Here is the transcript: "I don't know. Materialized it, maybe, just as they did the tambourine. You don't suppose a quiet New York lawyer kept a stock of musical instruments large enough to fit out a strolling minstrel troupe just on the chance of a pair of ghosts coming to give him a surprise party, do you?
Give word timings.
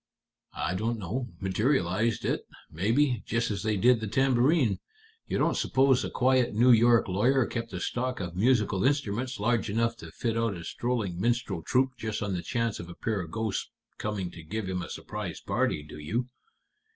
"I 0.55 0.73
don't 0.73 0.97
know. 0.97 1.29
Materialized 1.39 2.25
it, 2.25 2.47
maybe, 2.71 3.21
just 3.27 3.51
as 3.51 3.61
they 3.61 3.77
did 3.77 3.99
the 3.99 4.07
tambourine. 4.07 4.79
You 5.27 5.37
don't 5.37 5.53
suppose 5.55 6.03
a 6.03 6.09
quiet 6.09 6.55
New 6.55 6.71
York 6.71 7.07
lawyer 7.07 7.45
kept 7.45 7.71
a 7.71 7.79
stock 7.79 8.19
of 8.19 8.35
musical 8.35 8.83
instruments 8.83 9.39
large 9.39 9.69
enough 9.69 9.95
to 9.97 10.09
fit 10.09 10.37
out 10.39 10.55
a 10.57 10.63
strolling 10.63 11.21
minstrel 11.21 11.61
troupe 11.61 11.97
just 11.99 12.23
on 12.23 12.33
the 12.33 12.41
chance 12.41 12.79
of 12.79 12.89
a 12.89 12.95
pair 12.95 13.21
of 13.21 13.29
ghosts 13.29 13.69
coming 13.99 14.31
to 14.31 14.41
give 14.41 14.67
him 14.67 14.81
a 14.81 14.89
surprise 14.89 15.39
party, 15.39 15.83
do 15.83 15.99
you? 15.99 16.25